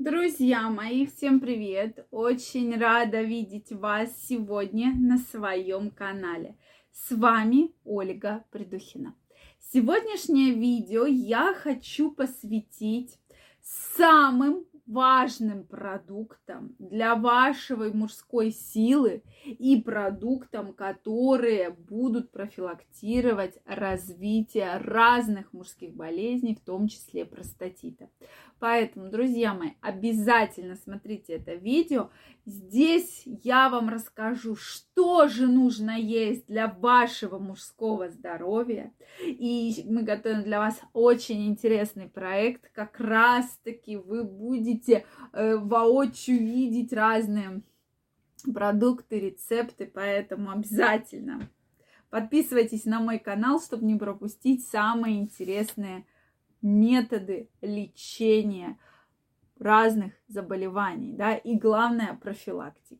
[0.00, 2.04] Друзья мои, всем привет!
[2.10, 6.56] Очень рада видеть вас сегодня на своем канале.
[6.90, 9.14] С вами Ольга Придухина.
[9.60, 13.20] Сегодняшнее видео я хочу посвятить
[13.62, 25.94] самым важным продуктом для вашей мужской силы и продуктом, которые будут профилактировать развитие разных мужских
[25.94, 28.10] болезней, в том числе простатита.
[28.58, 32.10] Поэтому, друзья мои, обязательно смотрите это видео.
[32.46, 38.92] Здесь я вам расскажу, что же нужно есть для вашего мужского здоровья.
[39.22, 42.70] И мы готовим для вас очень интересный проект.
[42.72, 47.62] Как раз-таки вы будете э, воочию видеть разные
[48.52, 51.48] продукты, рецепты, поэтому обязательно
[52.10, 56.06] подписывайтесь на мой канал, чтобы не пропустить самые интересные
[56.64, 58.78] методы лечения
[59.58, 62.98] разных заболеваний, да, и главное профилактики.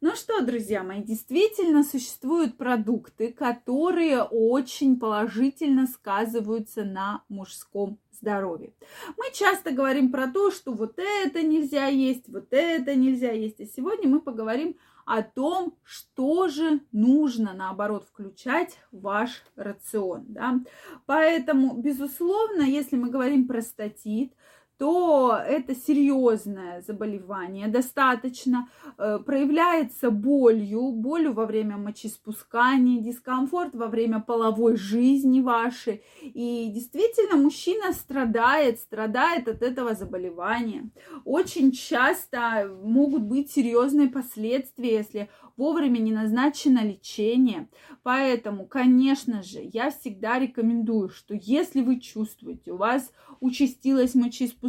[0.00, 8.72] Ну что, друзья мои, действительно существуют продукты, которые очень положительно сказываются на мужском здоровье.
[9.16, 13.60] Мы часто говорим про то, что вот это нельзя есть, вот это нельзя есть.
[13.60, 14.76] А сегодня мы поговорим
[15.22, 20.24] том, что же нужно, наоборот, включать в ваш рацион.
[20.28, 20.60] Да?
[21.06, 24.32] Поэтому, безусловно, если мы говорим про статит,
[24.78, 34.20] то это серьезное заболевание, достаточно э, проявляется болью, болью во время мочеспускания, дискомфорт во время
[34.20, 36.02] половой жизни вашей.
[36.22, 40.90] И действительно, мужчина страдает, страдает от этого заболевания.
[41.24, 47.68] Очень часто могут быть серьезные последствия, если вовремя не назначено лечение.
[48.02, 54.64] Поэтому, конечно же, я всегда рекомендую, что если вы чувствуете, у вас участилось мочеиспускание,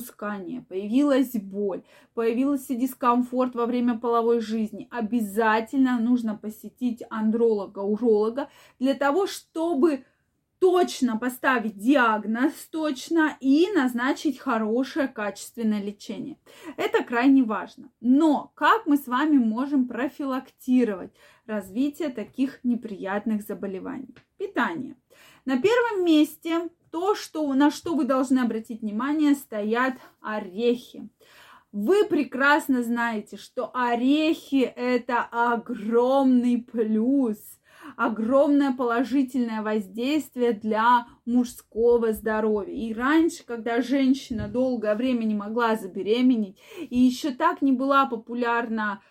[0.68, 9.28] появилась боль, появился дискомфорт во время половой жизни, обязательно нужно посетить андролога, уролога для того,
[9.28, 10.06] чтобы
[10.66, 16.40] точно поставить диагноз точно и назначить хорошее качественное лечение.
[16.76, 17.92] Это крайне важно.
[18.02, 21.12] Но как мы с вами можем профилактировать
[21.46, 24.16] развитие таких неприятных заболеваний?
[24.38, 24.96] Питание.
[25.46, 31.08] На первом месте то, что, на что вы должны обратить внимание, стоят орехи.
[31.72, 37.38] Вы прекрасно знаете, что орехи это огромный плюс–
[37.98, 42.74] огромное положительное воздействие для мужского здоровья.
[42.74, 49.02] И раньше, когда женщина долгое время не могла забеременеть, и еще так не была популярна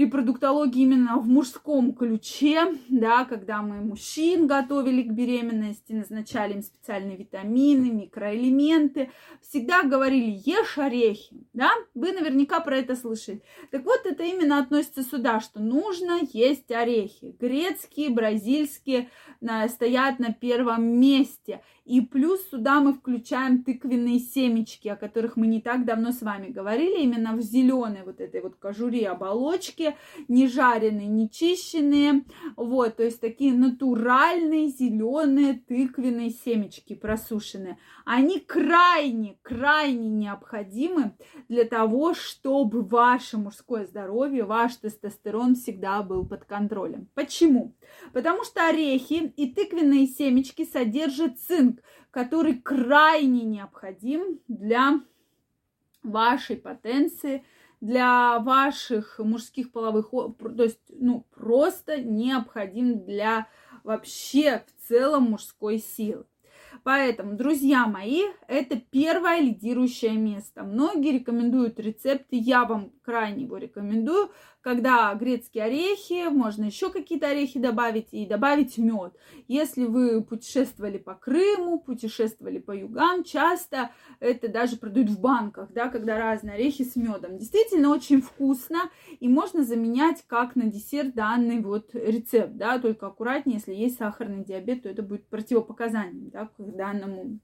[0.00, 7.16] репродуктологии именно в мужском ключе, да, когда мы мужчин готовили к беременности, назначали им специальные
[7.16, 9.10] витамины, микроэлементы,
[9.42, 13.42] всегда говорили, ешь орехи, да, вы наверняка про это слышали.
[13.70, 17.36] Так вот, это именно относится сюда, что нужно есть орехи.
[17.38, 19.08] Грецкие, бразильские
[19.68, 21.62] стоят на первом месте.
[21.84, 26.48] И плюс сюда мы включаем тыквенные семечки, о которых мы не так давно с вами
[26.48, 29.89] говорили, именно в зеленой вот этой вот кожуре оболочки,
[30.28, 32.24] не жареные, не чищенные,
[32.56, 37.78] вот, то есть такие натуральные зеленые тыквенные семечки просушенные.
[38.04, 41.16] Они крайне, крайне необходимы
[41.48, 47.08] для того, чтобы ваше мужское здоровье, ваш тестостерон всегда был под контролем.
[47.14, 47.74] Почему?
[48.12, 51.80] Потому что орехи и тыквенные семечки содержат цинк,
[52.10, 55.00] который крайне необходим для
[56.02, 57.44] вашей потенции,
[57.80, 63.46] для ваших мужских половых, то есть, ну, просто необходим для
[63.84, 66.24] вообще в целом мужской силы.
[66.82, 70.62] Поэтому, друзья мои, это первое лидирующее место.
[70.62, 74.30] Многие рекомендуют рецепты, я вам крайне его рекомендую,
[74.60, 79.14] когда грецкие орехи, можно еще какие-то орехи добавить и добавить мед.
[79.48, 83.90] Если вы путешествовали по Крыму, путешествовали по югам, часто
[84.20, 87.38] это даже продают в банках, да, когда разные орехи с медом.
[87.38, 93.58] Действительно очень вкусно и можно заменять как на десерт данный вот рецепт, да, только аккуратнее,
[93.58, 97.38] если есть сахарный диабет, то это будет противопоказанием, да, к данному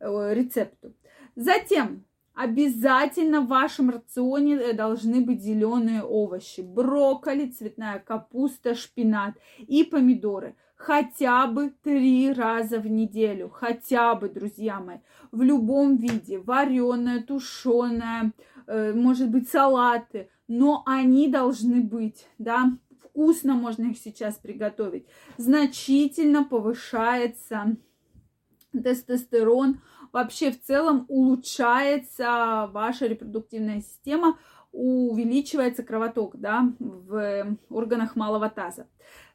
[0.00, 0.94] э, рецепту.
[1.34, 2.04] Затем
[2.36, 6.60] Обязательно в вашем рационе э, должны быть зеленые овощи.
[6.60, 10.54] Брокколи, цветная капуста, шпинат и помидоры.
[10.76, 13.48] Хотя бы три раза в неделю.
[13.48, 14.98] Хотя бы, друзья мои.
[15.32, 16.38] В любом виде.
[16.38, 18.32] Вареное, тушеное,
[18.66, 20.28] э, может быть, салаты.
[20.46, 22.76] Но они должны быть, да.
[23.02, 25.06] Вкусно можно их сейчас приготовить.
[25.38, 27.76] Значительно повышается
[28.72, 29.80] тестостерон
[30.12, 34.38] вообще в целом улучшается ваша репродуктивная система,
[34.72, 38.86] увеличивается кровоток да, в органах малого таза.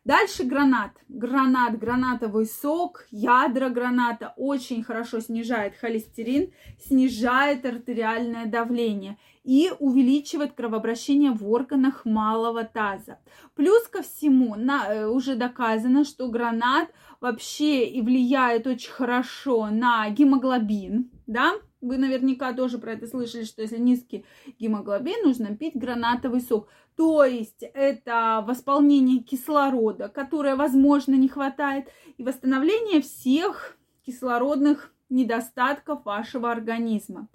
[0.04, 0.92] Дальше гранат.
[1.10, 11.32] Гранат, гранатовый сок, ядра граната очень хорошо снижает холестерин, снижает артериальное давление и увеличивает кровообращение
[11.32, 13.20] в органах малого таза.
[13.54, 16.90] Плюс ко всему, на, э, уже доказано, что гранат
[17.20, 23.62] вообще и влияет очень хорошо на гемоглобин, да, вы наверняка тоже про это слышали, что
[23.62, 24.26] если низкий
[24.60, 26.68] гемоглобин, нужно пить гранатовый сок.
[26.96, 36.52] То есть это восполнение кислорода, которое, возможно, не хватает, и восстановление всех кислородных недостатков вашего
[36.52, 37.28] организма.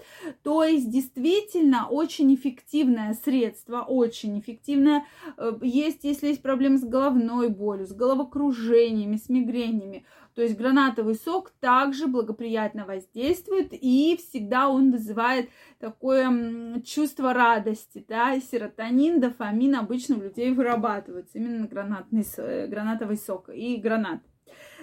[0.43, 5.05] То есть действительно очень эффективное средство, очень эффективное.
[5.37, 10.05] Э, есть, если есть проблемы с головной болью, с головокружениями, с мигренями.
[10.37, 18.38] То есть гранатовый сок также благоприятно воздействует и всегда он вызывает такое чувство радости, да,
[18.38, 24.20] серотонин, дофамин обычно у людей вырабатываются именно гранатный, э, гранатовый сок и гранат.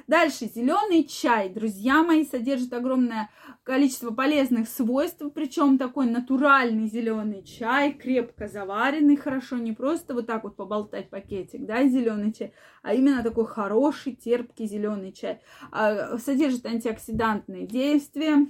[0.07, 3.29] Дальше, зеленый чай, друзья мои, содержит огромное
[3.63, 10.43] количество полезных свойств, причем такой натуральный зеленый чай, крепко заваренный, хорошо, не просто вот так
[10.43, 15.41] вот поболтать пакетик, да, зеленый чай, а именно такой хороший, терпкий зеленый чай.
[15.71, 18.47] А, содержит антиоксидантные действия,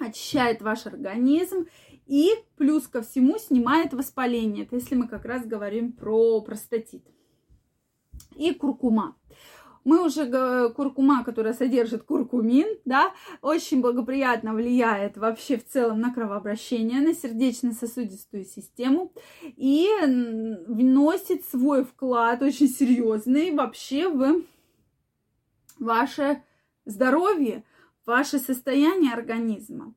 [0.00, 1.66] очищает ваш организм
[2.06, 4.64] и плюс ко всему снимает воспаление.
[4.64, 7.04] Это если мы как раз говорим про простатит.
[8.34, 9.16] И куркума.
[9.86, 17.00] Мы уже куркума, которая содержит куркумин, да, очень благоприятно влияет вообще в целом на кровообращение,
[17.00, 19.12] на сердечно-сосудистую систему
[19.44, 19.86] и
[20.66, 24.42] вносит свой вклад очень серьезный вообще в
[25.78, 26.42] ваше
[26.84, 27.62] здоровье,
[28.04, 29.94] ваше состояние организма.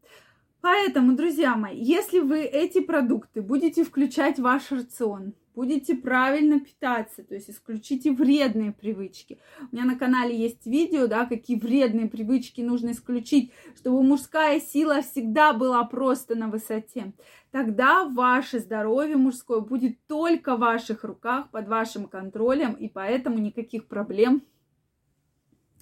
[0.61, 7.21] Поэтому, друзья мои, если вы эти продукты будете включать в ваш рацион, будете правильно питаться,
[7.21, 9.39] то есть исключите вредные привычки.
[9.69, 15.01] У меня на канале есть видео, да, какие вредные привычки нужно исключить, чтобы мужская сила
[15.01, 17.11] всегда была просто на высоте.
[17.51, 23.89] Тогда ваше здоровье мужское будет только в ваших руках, под вашим контролем, и поэтому никаких
[23.89, 24.43] проблем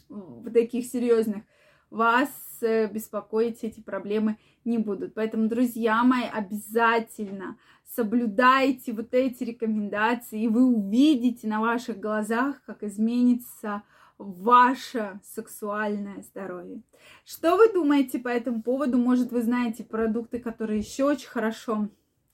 [0.09, 1.43] в таких серьезных
[1.89, 2.29] вас
[2.61, 5.13] э, беспокоить эти проблемы не будут.
[5.13, 7.57] Поэтому, друзья мои, обязательно
[7.95, 13.83] соблюдайте вот эти рекомендации, и вы увидите на ваших глазах, как изменится
[14.17, 16.81] ваше сексуальное здоровье.
[17.23, 18.97] Что вы думаете по этому поводу?
[18.97, 21.89] Может, вы знаете продукты, которые еще очень хорошо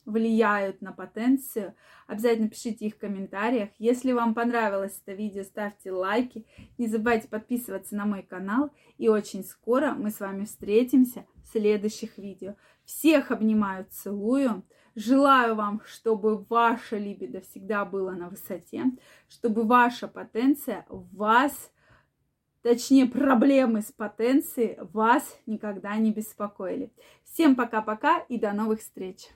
[0.06, 1.76] влияют на потенцию,
[2.08, 3.70] обязательно пишите их в комментариях.
[3.80, 6.46] Если вам понравилось это видео, ставьте лайки.
[6.78, 8.70] Не забывайте подписываться на мой канал.
[8.98, 12.56] И очень скоро мы с вами встретимся в следующих видео.
[12.86, 14.64] Всех обнимаю, целую.
[14.96, 18.84] Желаю вам, чтобы ваша либидо всегда была на высоте,
[19.28, 21.72] чтобы ваша потенция вас,
[22.62, 26.92] точнее проблемы с потенцией вас никогда не беспокоили.
[27.24, 29.30] Всем пока-пока и до новых встреч!